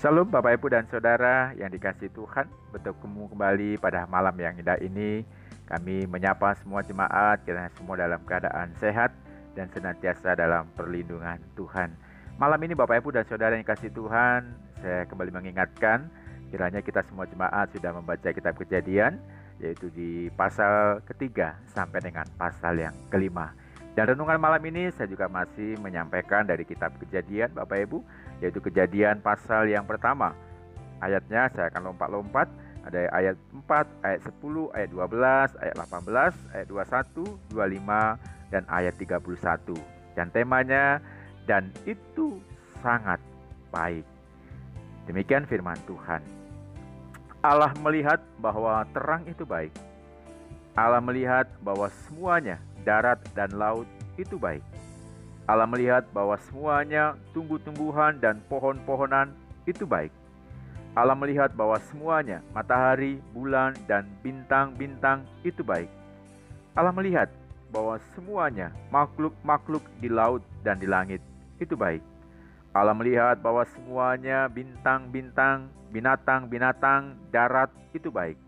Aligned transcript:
Shalom 0.00 0.32
Bapak 0.32 0.56
Ibu 0.56 0.72
dan 0.72 0.88
Saudara 0.88 1.52
yang 1.60 1.68
dikasih 1.68 2.08
Tuhan 2.16 2.48
Bertemu 2.72 3.36
kembali 3.36 3.76
pada 3.76 4.08
malam 4.08 4.32
yang 4.40 4.56
indah 4.56 4.80
ini. 4.80 5.28
Kami 5.68 6.08
menyapa 6.08 6.56
semua 6.56 6.80
jemaat 6.80 7.44
Kiranya 7.44 7.68
semua 7.76 8.00
dalam 8.00 8.16
keadaan 8.24 8.72
sehat 8.80 9.12
Dan 9.52 9.68
senantiasa 9.68 10.32
dalam 10.32 10.72
perlindungan 10.72 11.36
Tuhan. 11.52 11.92
Malam 12.40 12.56
ini 12.64 12.72
Bapak 12.72 13.04
Ibu 13.04 13.12
dan 13.12 13.28
Saudara 13.28 13.52
yang 13.52 13.60
dikasih 13.60 13.92
Tuhan 13.92 14.48
Saya 14.80 15.04
kembali 15.04 15.36
mengingatkan 15.36 16.08
Kiranya 16.48 16.80
kita 16.80 17.04
semua 17.04 17.28
jemaat 17.28 17.68
sudah 17.76 17.92
membaca 17.92 18.32
kitab 18.32 18.56
kejadian 18.56 19.20
Yaitu 19.60 19.92
di 19.92 20.32
pasal 20.32 21.04
ketiga 21.04 21.60
sampai 21.76 22.00
dengan 22.00 22.24
pasal 22.40 22.80
yang 22.80 22.96
kelima 23.12 23.52
dan 23.98 24.14
renungan 24.14 24.38
malam 24.38 24.62
ini 24.70 24.88
saya 24.94 25.10
juga 25.10 25.26
masih 25.26 25.74
menyampaikan 25.82 26.46
dari 26.46 26.62
kitab 26.62 26.94
kejadian 27.02 27.50
Bapak 27.50 27.90
Ibu 27.90 27.98
Yaitu 28.40 28.58
kejadian 28.64 29.20
pasal 29.20 29.68
yang 29.68 29.84
pertama. 29.84 30.32
Ayatnya 31.00 31.48
saya 31.52 31.68
akan 31.72 31.92
lompat-lompat. 31.92 32.48
Ada 32.80 33.12
ayat 33.12 33.36
4, 33.52 34.08
ayat 34.08 34.20
10, 34.24 34.72
ayat 34.72 34.88
12, 34.88 35.52
ayat 35.60 35.76
18, 35.76 36.32
ayat 36.56 36.66
21, 36.72 37.52
25, 37.52 38.16
dan 38.48 38.62
ayat 38.72 38.94
31 38.96 39.76
Dan 40.16 40.26
temanya 40.32 40.96
Dan 41.44 41.68
itu 41.84 42.40
sangat 42.80 43.20
baik. 43.68 44.08
Demikian 45.04 45.44
firman 45.44 45.76
Tuhan. 45.84 46.24
Allah 47.44 47.72
melihat 47.84 48.20
bahwa 48.40 48.80
terang 48.96 49.28
itu 49.28 49.44
baik. 49.44 49.72
Allah 50.72 51.04
melihat 51.04 51.48
bahwa 51.60 51.92
semuanya 52.08 52.56
darat, 52.82 53.20
dan 53.32 53.52
laut 53.54 53.86
itu 54.16 54.36
baik. 54.36 54.64
Allah 55.48 55.66
melihat 55.66 56.06
bahwa 56.14 56.38
semuanya 56.46 57.18
tumbuh-tumbuhan 57.34 58.22
dan 58.22 58.38
pohon-pohonan 58.46 59.34
itu 59.66 59.82
baik. 59.82 60.14
Allah 60.94 61.14
melihat 61.14 61.54
bahwa 61.54 61.78
semuanya 61.90 62.42
matahari, 62.50 63.22
bulan, 63.30 63.74
dan 63.86 64.06
bintang-bintang 64.22 65.22
itu 65.46 65.62
baik. 65.62 65.90
Allah 66.74 66.94
melihat 66.94 67.30
bahwa 67.70 67.98
semuanya 68.14 68.74
makhluk-makhluk 68.90 69.82
di 70.02 70.10
laut 70.10 70.42
dan 70.66 70.78
di 70.82 70.86
langit 70.90 71.22
itu 71.62 71.78
baik. 71.78 72.02
Allah 72.70 72.94
melihat 72.94 73.38
bahwa 73.42 73.66
semuanya 73.74 74.46
bintang-bintang, 74.50 75.70
binatang-binatang 75.90 77.18
darat 77.34 77.70
itu 77.94 78.10
baik 78.10 78.38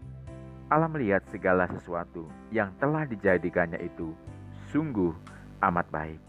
Allah 0.72 0.88
melihat 0.88 1.20
segala 1.28 1.68
sesuatu 1.68 2.24
yang 2.48 2.72
telah 2.80 3.04
dijadikannya 3.04 3.76
itu 3.84 4.16
sungguh 4.72 5.12
amat 5.60 5.84
baik. 5.92 6.20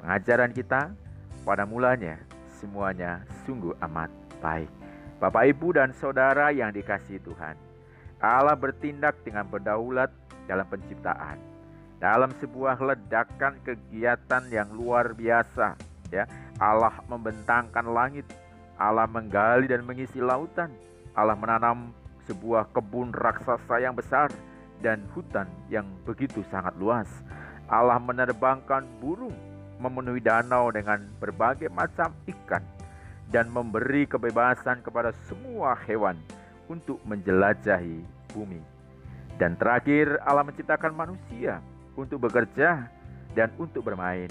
Pengajaran 0.00 0.56
kita 0.56 0.96
pada 1.44 1.68
mulanya 1.68 2.16
semuanya 2.56 3.20
sungguh 3.44 3.76
amat 3.84 4.08
baik. 4.40 4.72
Bapak, 5.20 5.52
Ibu, 5.52 5.76
dan 5.76 5.92
saudara 5.92 6.56
yang 6.56 6.72
dikasihi 6.72 7.20
Tuhan, 7.20 7.52
Allah 8.16 8.56
bertindak 8.56 9.20
dengan 9.20 9.44
berdaulat 9.44 10.08
dalam 10.48 10.64
penciptaan. 10.72 11.36
Dalam 12.00 12.32
sebuah 12.40 12.80
ledakan 12.80 13.60
kegiatan 13.60 14.44
yang 14.48 14.72
luar 14.72 15.12
biasa, 15.12 15.76
ya. 16.08 16.24
Allah 16.56 16.96
membentangkan 17.12 17.84
langit, 17.92 18.24
Allah 18.80 19.04
menggali 19.04 19.68
dan 19.68 19.84
mengisi 19.84 20.20
lautan, 20.20 20.72
Allah 21.12 21.36
menanam 21.36 21.92
sebuah 22.26 22.74
kebun 22.74 23.14
raksasa 23.14 23.80
yang 23.80 23.94
besar 23.94 24.28
dan 24.84 25.00
hutan 25.14 25.48
yang 25.72 25.86
begitu 26.04 26.42
sangat 26.52 26.74
luas. 26.76 27.08
Allah 27.66 27.98
menerbangkan 27.98 28.86
burung 29.02 29.34
memenuhi 29.82 30.22
danau 30.22 30.70
dengan 30.70 31.02
berbagai 31.18 31.68
macam 31.68 32.12
ikan 32.28 32.62
dan 33.30 33.50
memberi 33.50 34.06
kebebasan 34.06 34.80
kepada 34.80 35.10
semua 35.26 35.74
hewan 35.84 36.14
untuk 36.70 37.02
menjelajahi 37.06 38.02
bumi. 38.32 38.62
Dan 39.36 39.58
terakhir 39.58 40.16
Allah 40.24 40.46
menciptakan 40.46 40.96
manusia 40.96 41.60
untuk 41.98 42.24
bekerja 42.24 42.88
dan 43.36 43.52
untuk 43.60 43.84
bermain, 43.84 44.30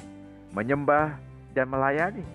menyembah 0.55 1.13
dan 1.53 1.69
melayani, 1.69 2.25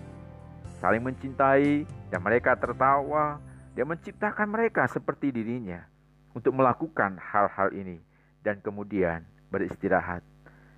saling 0.79 1.03
mencintai 1.03 1.83
dan 2.07 2.19
mereka 2.23 2.55
tertawa 2.55 3.43
dia 3.71 3.87
menciptakan 3.87 4.51
mereka 4.51 4.83
seperti 4.91 5.31
dirinya 5.31 5.79
untuk 6.35 6.55
melakukan 6.55 7.15
hal-hal 7.19 7.71
ini 7.71 7.99
dan 8.43 8.59
kemudian 8.59 9.23
beristirahat. 9.47 10.23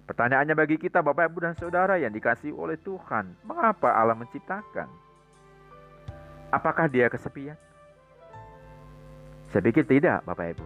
Pertanyaannya 0.03 0.53
bagi 0.53 0.75
kita 0.75 0.99
Bapak 0.99 1.31
Ibu 1.31 1.39
dan 1.47 1.55
Saudara 1.55 1.95
yang 1.95 2.11
dikasih 2.11 2.51
oleh 2.51 2.75
Tuhan, 2.75 3.33
mengapa 3.47 3.95
Allah 3.95 4.17
menciptakan? 4.19 4.91
Apakah 6.53 6.85
dia 6.91 7.09
kesepian? 7.09 7.57
Saya 9.49 9.63
pikir 9.63 9.87
tidak 9.87 10.21
Bapak 10.27 10.57
Ibu. 10.57 10.65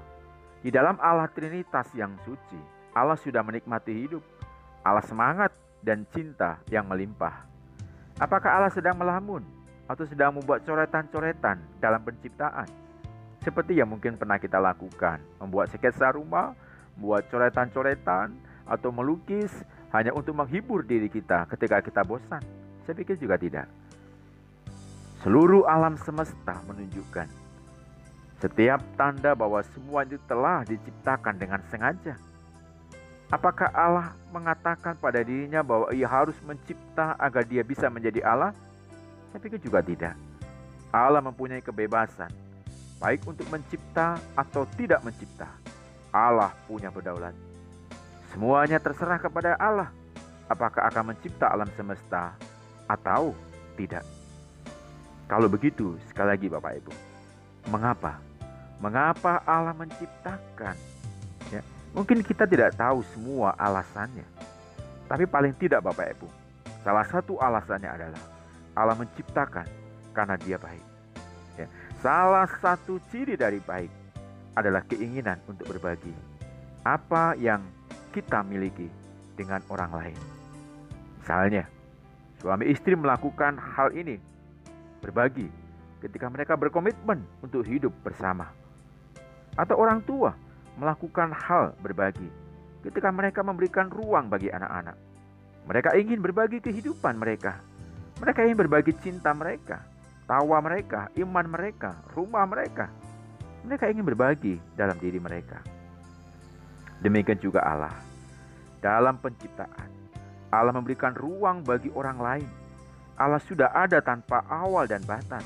Di 0.66 0.74
dalam 0.74 0.98
Allah 1.00 1.30
Trinitas 1.32 1.94
yang 1.96 2.18
suci, 2.28 2.60
Allah 2.92 3.16
sudah 3.16 3.46
menikmati 3.46 3.94
hidup. 3.94 4.24
Allah 4.82 5.06
semangat 5.06 5.54
dan 5.86 6.04
cinta 6.12 6.58
yang 6.68 6.88
melimpah. 6.90 7.46
Apakah 8.18 8.58
Allah 8.58 8.74
sedang 8.74 8.98
melamun? 8.98 9.57
Atau 9.88 10.04
sedang 10.04 10.36
membuat 10.36 10.68
coretan-coretan 10.68 11.58
dalam 11.80 12.04
penciptaan. 12.04 12.68
Seperti 13.42 13.80
yang 13.80 13.88
mungkin 13.88 14.20
pernah 14.20 14.36
kita 14.36 14.60
lakukan, 14.60 15.24
membuat 15.40 15.72
sketsa 15.72 16.12
rumah, 16.12 16.52
membuat 17.00 17.32
coretan-coretan, 17.32 18.36
atau 18.68 18.92
melukis 18.92 19.50
hanya 19.96 20.12
untuk 20.12 20.36
menghibur 20.36 20.84
diri 20.84 21.08
kita 21.08 21.48
ketika 21.56 21.80
kita 21.80 22.04
bosan. 22.04 22.44
Saya 22.84 22.96
pikir 23.00 23.16
juga 23.16 23.40
tidak. 23.40 23.72
Seluruh 25.24 25.64
alam 25.64 25.96
semesta 25.96 26.60
menunjukkan 26.68 27.48
setiap 28.38 28.84
tanda 28.94 29.34
bahwa 29.34 29.66
semua 29.74 30.06
itu 30.06 30.22
telah 30.30 30.62
diciptakan 30.62 31.42
dengan 31.42 31.58
sengaja. 31.74 32.14
Apakah 33.28 33.68
Allah 33.74 34.14
mengatakan 34.30 34.96
pada 34.96 35.20
dirinya 35.20 35.60
bahwa 35.66 35.92
ia 35.92 36.08
harus 36.08 36.38
mencipta 36.46 37.18
agar 37.20 37.44
dia 37.44 37.66
bisa 37.66 37.90
menjadi 37.90 38.24
Allah? 38.24 38.54
Saya 39.38 39.54
pikir 39.54 39.70
juga 39.70 39.86
tidak. 39.86 40.18
Allah 40.90 41.22
mempunyai 41.22 41.62
kebebasan, 41.62 42.34
baik 42.98 43.22
untuk 43.22 43.46
mencipta 43.54 44.18
atau 44.34 44.66
tidak 44.74 45.06
mencipta. 45.06 45.46
Allah 46.10 46.58
punya 46.66 46.90
berdaulat. 46.90 47.38
Semuanya 48.34 48.82
terserah 48.82 49.22
kepada 49.22 49.54
Allah. 49.62 49.94
Apakah 50.50 50.90
akan 50.90 51.14
mencipta 51.14 51.54
alam 51.54 51.70
semesta 51.78 52.34
atau 52.90 53.38
tidak? 53.78 54.02
Kalau 55.30 55.46
begitu, 55.46 56.02
sekali 56.10 56.34
lagi 56.34 56.50
Bapak 56.50 56.74
Ibu, 56.82 56.94
mengapa? 57.70 58.18
Mengapa 58.82 59.46
Allah 59.46 59.78
menciptakan? 59.78 60.74
Ya, 61.54 61.62
mungkin 61.94 62.26
kita 62.26 62.50
tidak 62.50 62.74
tahu 62.74 63.06
semua 63.14 63.54
alasannya. 63.54 64.26
Tapi 65.06 65.30
paling 65.30 65.54
tidak 65.62 65.86
Bapak 65.86 66.18
Ibu, 66.18 66.26
salah 66.82 67.06
satu 67.06 67.38
alasannya 67.38 67.94
adalah 67.94 68.37
Allah 68.78 68.94
menciptakan 68.94 69.66
karena 70.14 70.38
dia 70.38 70.62
baik. 70.62 70.86
Ya. 71.58 71.66
Salah 71.98 72.46
satu 72.62 73.02
ciri 73.10 73.34
dari 73.34 73.58
baik 73.58 73.90
adalah 74.54 74.86
keinginan 74.86 75.42
untuk 75.50 75.66
berbagi 75.74 76.14
apa 76.86 77.34
yang 77.42 77.66
kita 78.14 78.46
miliki 78.46 78.86
dengan 79.34 79.62
orang 79.74 79.92
lain. 79.94 80.20
Misalnya, 81.22 81.66
suami 82.38 82.70
istri 82.70 82.94
melakukan 82.94 83.58
hal 83.58 83.94
ini, 83.98 84.22
berbagi 85.02 85.50
ketika 86.02 86.30
mereka 86.30 86.54
berkomitmen 86.54 87.26
untuk 87.42 87.66
hidup 87.66 87.92
bersama. 88.06 88.50
Atau 89.58 89.78
orang 89.82 90.06
tua 90.06 90.38
melakukan 90.78 91.34
hal 91.34 91.74
berbagi 91.82 92.30
ketika 92.86 93.10
mereka 93.10 93.42
memberikan 93.42 93.90
ruang 93.90 94.30
bagi 94.30 94.54
anak-anak. 94.54 94.96
Mereka 95.68 95.98
ingin 96.00 96.22
berbagi 96.24 96.64
kehidupan 96.64 97.20
mereka 97.20 97.60
mereka 98.18 98.40
ingin 98.42 98.58
berbagi 98.58 98.94
cinta 98.98 99.30
mereka, 99.38 99.86
tawa 100.26 100.58
mereka, 100.60 101.14
iman 101.22 101.46
mereka, 101.46 101.94
rumah 102.18 102.50
mereka. 102.50 102.90
Mereka 103.62 103.94
ingin 103.94 104.06
berbagi 104.06 104.58
dalam 104.74 104.98
diri 104.98 105.22
mereka. 105.22 105.62
Demikian 107.04 107.38
juga 107.38 107.62
Allah. 107.62 107.94
Dalam 108.82 109.22
penciptaan, 109.22 109.90
Allah 110.50 110.74
memberikan 110.74 111.14
ruang 111.14 111.62
bagi 111.62 111.94
orang 111.94 112.18
lain. 112.18 112.50
Allah 113.18 113.42
sudah 113.42 113.74
ada 113.74 114.02
tanpa 114.02 114.46
awal 114.50 114.86
dan 114.90 115.02
batas. 115.06 115.46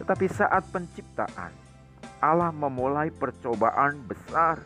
Tetapi 0.00 0.26
saat 0.32 0.64
penciptaan, 0.72 1.52
Allah 2.20 2.52
memulai 2.52 3.08
percobaan 3.12 4.04
besar. 4.04 4.60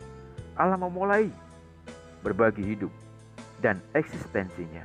Allah 0.55 0.79
memulai 0.79 1.31
berbagi 2.23 2.63
hidup 2.63 2.91
dan 3.59 3.79
eksistensinya. 3.91 4.83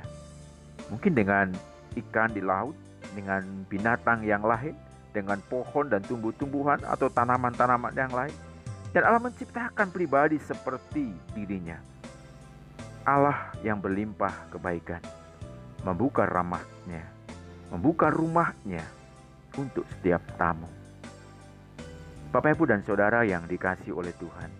Mungkin 0.91 1.15
dengan 1.15 1.55
ikan 1.97 2.31
di 2.31 2.39
laut, 2.39 2.75
dengan 3.11 3.43
binatang 3.67 4.23
yang 4.23 4.45
lain, 4.45 4.75
dengan 5.11 5.39
pohon 5.51 5.91
dan 5.91 5.99
tumbuh-tumbuhan 6.05 6.83
atau 6.87 7.11
tanaman-tanaman 7.11 7.91
yang 7.95 8.13
lain. 8.13 8.35
Dan 8.91 9.07
Allah 9.07 9.23
menciptakan 9.23 9.87
pribadi 9.91 10.35
seperti 10.39 11.15
dirinya. 11.31 11.79
Allah 13.07 13.49
yang 13.63 13.79
berlimpah 13.79 14.51
kebaikan, 14.51 15.01
membuka 15.81 16.27
ramahnya, 16.27 17.01
membuka 17.71 18.11
rumahnya 18.11 18.83
untuk 19.57 19.87
setiap 19.95 20.21
tamu. 20.35 20.67
Bapak, 22.31 22.55
Ibu, 22.55 22.63
dan 22.67 22.79
saudara 22.87 23.27
yang 23.27 23.43
dikasih 23.43 23.91
oleh 23.91 24.15
Tuhan, 24.15 24.51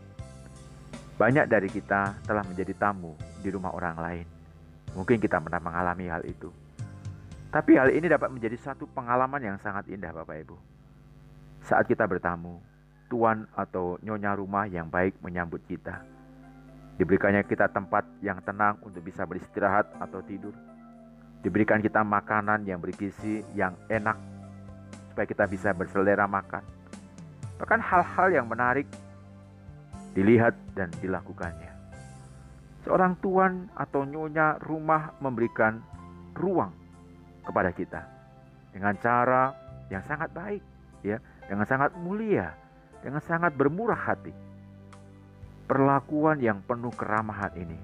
banyak 1.15 1.45
dari 1.47 1.69
kita 1.69 2.19
telah 2.25 2.43
menjadi 2.43 2.73
tamu 2.75 3.15
di 3.39 3.47
rumah 3.53 3.71
orang 3.71 3.95
lain. 3.95 4.27
Mungkin 4.91 5.23
kita 5.23 5.39
pernah 5.39 5.61
mengalami 5.63 6.09
hal 6.11 6.25
itu, 6.27 6.51
tapi 7.51 7.75
hal 7.75 7.91
ini 7.91 8.07
dapat 8.07 8.31
menjadi 8.31 8.57
satu 8.57 8.87
pengalaman 8.89 9.43
yang 9.43 9.57
sangat 9.59 9.85
indah, 9.91 10.15
Bapak 10.15 10.41
Ibu. 10.47 10.57
Saat 11.67 11.85
kita 11.85 12.07
bertamu, 12.07 12.57
tuan 13.11 13.45
atau 13.53 13.99
nyonya 14.01 14.33
rumah 14.33 14.65
yang 14.65 14.87
baik 14.87 15.19
menyambut 15.21 15.61
kita. 15.67 16.01
Diberikannya 16.97 17.43
kita 17.45 17.69
tempat 17.69 18.07
yang 18.23 18.39
tenang 18.41 18.79
untuk 18.81 19.03
bisa 19.03 19.27
beristirahat 19.27 19.89
atau 19.99 20.23
tidur. 20.23 20.55
Diberikan 21.43 21.83
kita 21.83 22.01
makanan 22.01 22.63
yang 22.63 22.79
bergizi, 22.79 23.45
yang 23.53 23.75
enak, 23.91 24.15
supaya 25.11 25.27
kita 25.27 25.45
bisa 25.49 25.69
berselera 25.73 26.29
makan 26.29 26.61
Bahkan 27.61 27.77
hal-hal 27.77 28.27
yang 28.33 28.49
menarik 28.49 28.89
dilihat 30.17 30.57
dan 30.73 30.89
dilakukannya. 30.97 31.69
Seorang 32.81 33.13
tuan 33.21 33.69
atau 33.77 34.01
nyonya 34.01 34.57
rumah 34.65 35.13
memberikan 35.21 35.77
ruang 36.33 36.73
kepada 37.45 37.69
kita 37.73 38.01
dengan 38.71 38.95
cara 38.97 39.51
yang 39.91 40.03
sangat 40.07 40.31
baik, 40.31 40.63
ya, 41.03 41.19
dengan 41.45 41.67
sangat 41.67 41.91
mulia, 41.99 42.55
dengan 43.03 43.19
sangat 43.19 43.51
bermurah 43.55 43.99
hati. 43.99 44.31
Perlakuan 45.67 46.39
yang 46.43 46.59
penuh 46.63 46.91
keramahan 46.91 47.51
ini 47.55 47.79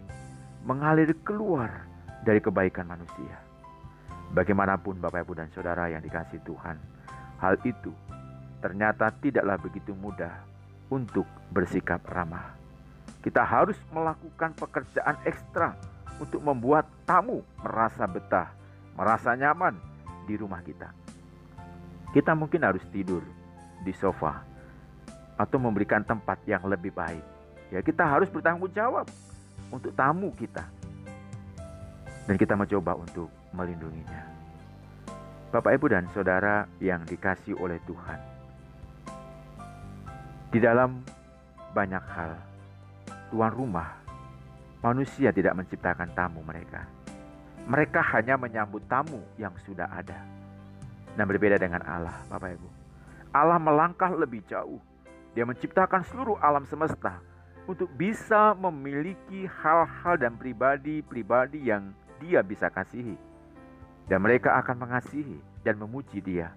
mengalir 0.67 1.11
keluar 1.23 1.87
dari 2.23 2.43
kebaikan 2.43 2.87
manusia. 2.87 3.39
Bagaimanapun 4.35 4.99
Bapak 4.99 5.23
Ibu 5.23 5.39
dan 5.39 5.47
Saudara 5.55 5.87
yang 5.87 6.03
dikasih 6.03 6.43
Tuhan, 6.43 6.75
hal 7.39 7.55
itu 7.63 7.95
ternyata 8.59 9.07
tidaklah 9.23 9.55
begitu 9.55 9.95
mudah 9.95 10.43
untuk 10.91 11.23
bersikap 11.55 12.03
ramah. 12.11 12.55
Kita 13.23 13.43
harus 13.43 13.79
melakukan 13.91 14.51
pekerjaan 14.59 15.15
ekstra 15.23 15.75
untuk 16.19 16.43
membuat 16.43 16.87
tamu 17.07 17.43
merasa 17.63 18.03
betah, 18.03 18.51
merasa 18.97 19.37
nyaman 19.37 19.77
di 20.25 20.35
rumah 20.35 20.59
kita. 20.65 20.89
Kita 22.11 22.33
mungkin 22.33 22.65
harus 22.65 22.81
tidur 22.89 23.21
di 23.85 23.93
sofa 23.93 24.41
atau 25.37 25.57
memberikan 25.61 26.01
tempat 26.01 26.41
yang 26.49 26.65
lebih 26.65 26.89
baik. 26.91 27.21
Ya, 27.69 27.79
kita 27.85 28.03
harus 28.03 28.27
bertanggung 28.33 28.73
jawab 28.73 29.05
untuk 29.69 29.93
tamu 29.93 30.33
kita. 30.33 30.65
Dan 32.25 32.35
kita 32.35 32.57
mencoba 32.57 32.97
untuk 32.97 33.31
melindunginya. 33.55 34.27
Bapak, 35.53 35.79
Ibu, 35.79 35.85
dan 35.87 36.09
Saudara 36.11 36.67
yang 36.83 37.07
dikasih 37.07 37.55
oleh 37.55 37.79
Tuhan 37.87 38.37
di 40.47 40.59
dalam 40.63 41.03
banyak 41.75 42.03
hal, 42.07 42.31
tuan 43.29 43.51
rumah, 43.51 43.99
manusia 44.79 45.29
tidak 45.35 45.59
menciptakan 45.59 46.07
tamu 46.15 46.39
mereka. 46.41 46.96
Mereka 47.67 47.99
hanya 48.15 48.39
menyambut 48.39 48.87
tamu 48.87 49.19
yang 49.35 49.51
sudah 49.67 49.91
ada. 49.91 50.23
Dan 51.19 51.27
berbeda 51.27 51.59
dengan 51.59 51.83
Allah, 51.83 52.15
Bapak 52.31 52.55
Ibu. 52.55 52.69
Allah 53.35 53.59
melangkah 53.59 54.09
lebih 54.15 54.41
jauh. 54.47 54.79
Dia 55.35 55.43
menciptakan 55.43 56.07
seluruh 56.07 56.39
alam 56.39 56.63
semesta 56.65 57.19
untuk 57.67 57.91
bisa 57.93 58.55
memiliki 58.55 59.45
hal-hal 59.45 60.15
dan 60.15 60.39
pribadi-pribadi 60.39 61.67
yang 61.67 61.91
dia 62.23 62.39
bisa 62.39 62.71
kasihi. 62.71 63.19
Dan 64.07 64.23
mereka 64.23 64.55
akan 64.63 64.87
mengasihi 64.87 65.37
dan 65.67 65.75
memuji 65.75 66.23
dia 66.23 66.55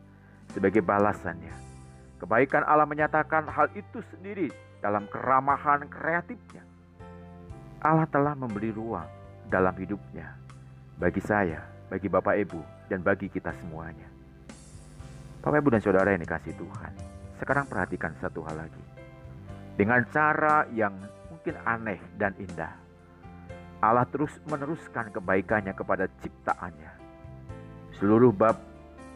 sebagai 0.54 0.78
balasannya 0.86 1.70
Kebaikan 2.20 2.68
Allah 2.68 2.84
menyatakan 2.84 3.48
hal 3.48 3.72
itu 3.72 4.04
sendiri 4.12 4.52
dalam 4.84 5.08
keramahan 5.08 5.88
kreatifnya. 5.88 6.60
Allah 7.80 8.04
telah 8.12 8.36
memberi 8.36 8.68
ruang 8.76 9.08
dalam 9.48 9.72
hidupnya 9.72 10.36
bagi 11.00 11.24
saya, 11.24 11.64
bagi 11.88 12.12
Bapak 12.12 12.36
Ibu, 12.36 12.60
dan 12.92 13.00
bagi 13.00 13.32
kita 13.32 13.56
semuanya. 13.56 14.04
Bapak 15.40 15.64
Ibu 15.64 15.72
dan 15.72 15.80
Saudara 15.80 16.12
yang 16.12 16.20
dikasih 16.20 16.52
Tuhan, 16.60 16.92
sekarang 17.40 17.64
perhatikan 17.64 18.12
satu 18.20 18.44
hal 18.44 18.68
lagi. 18.68 18.84
Dengan 19.80 20.04
cara 20.12 20.68
yang 20.76 20.92
mungkin 21.32 21.56
aneh 21.64 21.96
dan 22.20 22.36
indah, 22.36 22.76
Allah 23.80 24.04
terus 24.12 24.36
meneruskan 24.44 25.08
kebaikannya 25.08 25.72
kepada 25.72 26.04
ciptaannya. 26.20 26.92
Seluruh 27.96 28.28
bab 28.36 28.60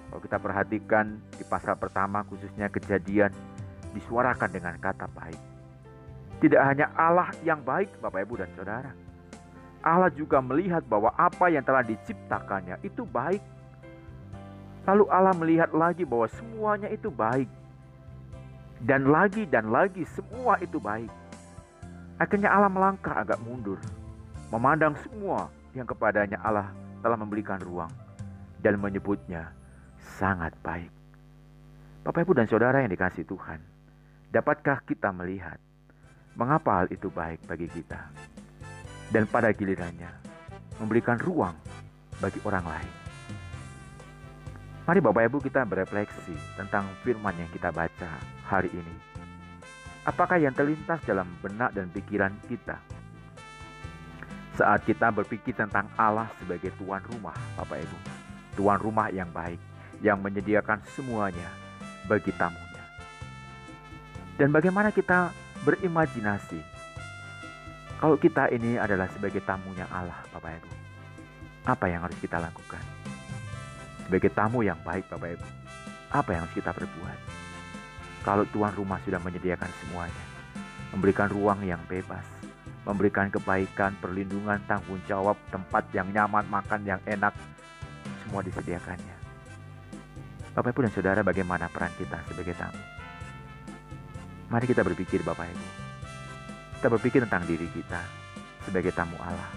kalau 0.08 0.20
kita 0.24 0.40
perhatikan 0.40 1.20
di 1.36 1.44
pasal 1.44 1.76
pertama 1.76 2.24
khususnya 2.24 2.72
kejadian 2.72 3.28
disuarakan 3.92 4.48
dengan 4.48 4.80
kata 4.80 5.04
baik. 5.12 5.42
Tidak 6.40 6.60
hanya 6.64 6.88
Allah 6.96 7.28
yang 7.44 7.60
baik 7.60 8.00
Bapak 8.00 8.24
Ibu 8.24 8.40
dan 8.40 8.48
Saudara. 8.56 9.03
Allah 9.84 10.08
juga 10.08 10.40
melihat 10.40 10.80
bahwa 10.88 11.12
apa 11.12 11.52
yang 11.52 11.60
telah 11.60 11.84
diciptakannya 11.84 12.80
itu 12.80 13.04
baik. 13.04 13.44
Lalu 14.88 15.04
Allah 15.12 15.36
melihat 15.36 15.70
lagi 15.76 16.08
bahwa 16.08 16.24
semuanya 16.32 16.88
itu 16.88 17.12
baik. 17.12 17.48
Dan 18.80 19.12
lagi 19.12 19.44
dan 19.44 19.68
lagi 19.68 20.08
semua 20.16 20.56
itu 20.64 20.80
baik. 20.80 21.12
Akhirnya 22.16 22.48
Allah 22.48 22.72
melangkah 22.72 23.12
agak 23.12 23.36
mundur. 23.44 23.76
Memandang 24.48 24.96
semua 25.04 25.52
yang 25.76 25.84
kepadanya 25.84 26.40
Allah 26.40 26.72
telah 27.04 27.20
memberikan 27.20 27.60
ruang. 27.60 27.92
Dan 28.64 28.80
menyebutnya 28.80 29.52
sangat 30.16 30.56
baik. 30.64 30.88
Bapak, 32.04 32.24
Ibu, 32.24 32.32
dan 32.36 32.48
Saudara 32.48 32.80
yang 32.84 32.92
dikasih 32.92 33.24
Tuhan, 33.24 33.60
dapatkah 34.32 34.80
kita 34.84 35.12
melihat 35.12 35.56
mengapa 36.36 36.84
hal 36.84 36.86
itu 36.92 37.08
baik 37.08 37.44
bagi 37.48 37.68
kita? 37.68 38.12
Dan 39.12 39.28
pada 39.28 39.52
gilirannya, 39.52 40.10
memberikan 40.78 41.18
ruang 41.20 41.54
bagi 42.18 42.40
orang 42.44 42.64
lain. 42.64 42.92
Mari 44.84 45.00
Bapak 45.00 45.22
Ibu 45.32 45.38
kita 45.40 45.64
berefleksi 45.64 46.36
tentang 46.60 46.84
firman 47.00 47.32
yang 47.40 47.48
kita 47.48 47.72
baca 47.72 48.20
hari 48.44 48.68
ini. 48.68 48.96
Apakah 50.04 50.36
yang 50.36 50.52
terlintas 50.52 51.00
dalam 51.08 51.24
benak 51.40 51.72
dan 51.72 51.88
pikiran 51.88 52.36
kita 52.44 52.76
saat 54.54 54.84
kita 54.84 55.08
berpikir 55.08 55.56
tentang 55.56 55.88
Allah 55.96 56.28
sebagai 56.36 56.68
tuan 56.76 57.00
rumah, 57.08 57.34
Bapak 57.56 57.80
Ibu, 57.80 57.98
tuan 58.60 58.78
rumah 58.78 59.08
yang 59.08 59.32
baik, 59.32 59.58
yang 60.04 60.20
menyediakan 60.20 60.84
semuanya 60.92 61.48
bagi 62.04 62.30
tamunya. 62.36 62.84
Dan 64.36 64.52
bagaimana 64.52 64.92
kita 64.92 65.32
berimajinasi 65.64 66.60
kalau 67.98 68.16
kita 68.18 68.50
ini 68.50 68.76
adalah 68.76 69.06
sebagai 69.10 69.40
tamunya 69.46 69.86
Allah, 69.88 70.18
Bapak 70.34 70.60
Ibu. 70.60 70.70
Apa 71.64 71.88
yang 71.88 72.04
harus 72.04 72.18
kita 72.20 72.36
lakukan? 72.36 72.82
Sebagai 74.04 74.28
tamu 74.34 74.60
yang 74.60 74.76
baik, 74.84 75.08
Bapak 75.08 75.38
Ibu. 75.38 75.46
Apa 76.12 76.28
yang 76.36 76.40
harus 76.44 76.54
kita 76.54 76.70
perbuat? 76.76 77.18
Kalau 78.24 78.44
tuan 78.52 78.72
rumah 78.76 79.00
sudah 79.04 79.20
menyediakan 79.20 79.68
semuanya, 79.80 80.24
memberikan 80.92 81.28
ruang 81.32 81.60
yang 81.64 81.80
bebas, 81.88 82.24
memberikan 82.84 83.32
kebaikan, 83.32 83.96
perlindungan, 84.00 84.60
tanggung 84.68 85.00
jawab, 85.08 85.36
tempat 85.48 85.88
yang 85.96 86.08
nyaman, 86.12 86.44
makan 86.48 86.84
yang 86.84 87.00
enak, 87.08 87.32
semua 88.24 88.44
disediakannya. 88.44 89.16
Bapak 90.54 90.70
Ibu 90.70 90.86
dan 90.86 90.92
Saudara 90.94 91.20
bagaimana 91.24 91.66
peran 91.66 91.90
kita 91.98 92.20
sebagai 92.30 92.54
tamu? 92.54 92.78
Mari 94.52 94.70
kita 94.70 94.84
berpikir 94.84 95.24
Bapak 95.24 95.50
Ibu. 95.50 95.83
Kita 96.78 96.86
berpikir 96.92 97.24
tentang 97.24 97.44
diri 97.48 97.66
kita 97.70 98.00
sebagai 98.64 98.92
tamu 98.94 99.16
Allah. 99.20 99.50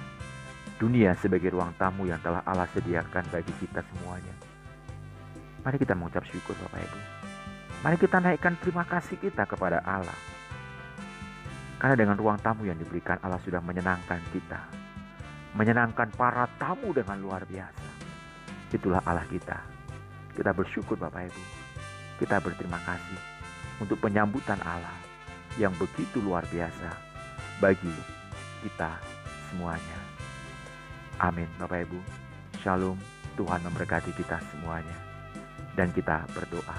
Dunia 0.77 1.17
sebagai 1.17 1.51
ruang 1.51 1.73
tamu 1.75 2.05
yang 2.05 2.21
telah 2.21 2.45
Allah 2.45 2.69
sediakan 2.71 3.25
bagi 3.33 3.53
kita 3.57 3.81
semuanya. 3.81 4.35
Mari 5.65 5.77
kita 5.81 5.97
mengucap 5.97 6.23
syukur 6.29 6.53
Bapak 6.67 6.85
Ibu. 6.85 6.99
Mari 7.81 7.95
kita 7.97 8.17
naikkan 8.21 8.53
terima 8.61 8.85
kasih 8.85 9.17
kita 9.17 9.49
kepada 9.49 9.81
Allah. 9.81 10.15
Karena 11.81 11.97
dengan 11.97 12.17
ruang 12.17 12.37
tamu 12.41 12.65
yang 12.65 12.77
diberikan 12.77 13.17
Allah 13.25 13.41
sudah 13.41 13.61
menyenangkan 13.61 14.21
kita. 14.29 14.61
Menyenangkan 15.57 16.13
para 16.13 16.45
tamu 16.61 16.93
dengan 16.93 17.17
luar 17.17 17.45
biasa. 17.49 17.85
Itulah 18.69 19.01
Allah 19.01 19.25
kita 19.25 19.77
kita 20.37 20.53
bersyukur 20.53 21.01
Bapak 21.01 21.33
Ibu. 21.33 21.43
Kita 22.21 22.37
berterima 22.37 22.77
kasih 22.85 23.17
untuk 23.81 23.97
penyambutan 23.97 24.61
Allah 24.61 24.93
yang 25.57 25.73
begitu 25.81 26.21
luar 26.21 26.45
biasa 26.45 27.06
bagi 27.57 27.93
kita 28.61 28.93
semuanya. 29.49 29.99
Amin 31.17 31.49
Bapak 31.57 31.85
Ibu. 31.89 31.99
Shalom. 32.61 32.97
Tuhan 33.37 33.61
memberkati 33.61 34.17
kita 34.17 34.41
semuanya. 34.49 34.97
Dan 35.77 35.93
kita 35.93 36.25
berdoa. 36.33 36.77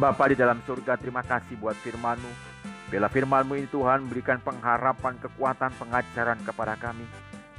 Bapak 0.00 0.32
di 0.32 0.36
dalam 0.40 0.64
surga 0.64 0.96
terima 0.96 1.20
kasih 1.20 1.60
buat 1.60 1.76
firman-Mu. 1.76 2.32
Bila 2.88 3.12
firman-Mu 3.12 3.52
ini 3.60 3.68
Tuhan 3.68 4.08
berikan 4.08 4.40
pengharapan, 4.40 5.20
kekuatan, 5.20 5.76
pengajaran 5.76 6.40
kepada 6.40 6.76
kami. 6.80 7.04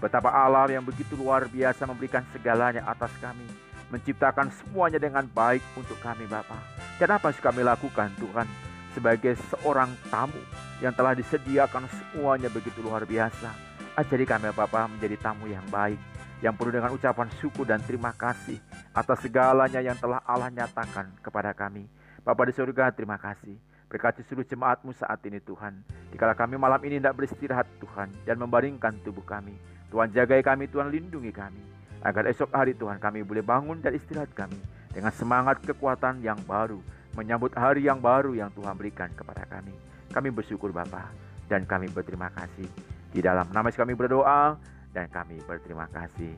Betapa 0.02 0.34
Allah 0.34 0.74
yang 0.74 0.86
begitu 0.86 1.14
luar 1.14 1.46
biasa 1.46 1.86
memberikan 1.86 2.26
segalanya 2.34 2.82
atas 2.86 3.14
kami 3.22 3.46
menciptakan 3.94 4.50
semuanya 4.50 4.98
dengan 4.98 5.26
baik 5.30 5.62
untuk 5.78 5.98
kami 6.02 6.26
Bapa. 6.26 6.58
Dan 6.98 7.14
apa 7.14 7.30
yang 7.30 7.44
kami 7.44 7.62
lakukan 7.62 8.10
Tuhan 8.18 8.48
sebagai 8.96 9.36
seorang 9.52 9.92
tamu 10.08 10.40
yang 10.80 10.96
telah 10.96 11.12
disediakan 11.12 11.92
semuanya 11.92 12.48
begitu 12.48 12.80
luar 12.80 13.04
biasa. 13.04 13.52
Ajari 14.00 14.24
kami 14.24 14.56
Bapa 14.56 14.88
menjadi 14.88 15.20
tamu 15.20 15.52
yang 15.52 15.64
baik, 15.68 16.00
yang 16.40 16.56
penuh 16.56 16.80
dengan 16.80 16.96
ucapan 16.96 17.28
syukur 17.40 17.68
dan 17.68 17.84
terima 17.84 18.16
kasih 18.16 18.60
atas 18.96 19.20
segalanya 19.24 19.84
yang 19.84 20.00
telah 20.00 20.24
Allah 20.24 20.48
nyatakan 20.52 21.12
kepada 21.20 21.52
kami. 21.52 21.88
Bapa 22.24 22.48
di 22.48 22.54
surga, 22.56 22.96
terima 22.96 23.20
kasih. 23.20 23.60
Berkati 23.86 24.26
seluruh 24.26 24.48
jemaatmu 24.50 24.92
saat 24.98 25.22
ini 25.30 25.38
Tuhan. 25.40 25.86
Dikala 26.10 26.34
kami 26.34 26.58
malam 26.58 26.82
ini 26.84 26.98
tidak 26.98 27.22
beristirahat 27.22 27.70
Tuhan 27.78 28.10
dan 28.26 28.36
membaringkan 28.42 28.98
tubuh 29.06 29.22
kami. 29.22 29.54
Tuhan 29.94 30.10
jagai 30.10 30.42
kami, 30.42 30.66
Tuhan 30.68 30.90
lindungi 30.90 31.30
kami. 31.30 31.62
Agar 32.02 32.26
esok 32.28 32.50
hari 32.52 32.74
Tuhan 32.76 32.98
kami 32.98 33.22
boleh 33.22 33.46
bangun 33.46 33.80
dan 33.80 33.94
istirahat 33.94 34.34
kami 34.34 34.58
dengan 34.92 35.14
semangat 35.14 35.62
kekuatan 35.64 36.20
yang 36.26 36.40
baru. 36.50 36.82
Menyambut 37.16 37.56
hari 37.56 37.88
yang 37.88 38.04
baru 38.04 38.36
yang 38.36 38.52
Tuhan 38.52 38.76
berikan 38.76 39.08
kepada 39.16 39.48
kami. 39.48 39.72
Kami 40.12 40.30
bersyukur 40.36 40.76
Bapa 40.76 41.08
dan 41.48 41.64
kami 41.64 41.88
berterima 41.88 42.28
kasih. 42.36 42.68
Di 43.16 43.24
dalam 43.24 43.48
nama 43.56 43.72
kami 43.72 43.96
berdoa 43.96 44.60
dan 44.92 45.08
kami 45.08 45.40
berterima 45.48 45.88
kasih. 45.96 46.36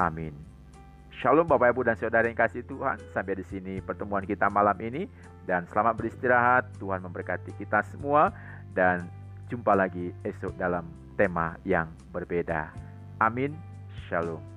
Amin. 0.00 0.32
Shalom 1.20 1.46
Bapak 1.46 1.76
Ibu 1.76 1.86
dan 1.86 1.96
Saudara 2.00 2.26
yang 2.26 2.36
kasih 2.36 2.64
Tuhan. 2.66 2.98
Sampai 3.12 3.38
di 3.38 3.44
sini 3.46 3.78
pertemuan 3.84 4.24
kita 4.26 4.50
malam 4.50 4.74
ini 4.80 5.06
dan 5.44 5.68
selamat 5.68 6.00
beristirahat. 6.00 6.72
Tuhan 6.80 7.04
memberkati 7.04 7.54
kita 7.60 7.84
semua 7.92 8.32
dan 8.72 9.06
jumpa 9.52 9.76
lagi 9.76 10.10
esok 10.26 10.56
dalam 10.58 10.88
tema 11.14 11.54
yang 11.62 11.86
berbeda. 12.10 12.72
Amin. 13.22 13.54
Shalom. 14.10 14.53